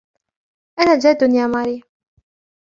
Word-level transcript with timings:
أنا 0.79 0.99
جادٌّ 0.99 1.33
يا 1.35 1.47
ماري. 1.47 1.81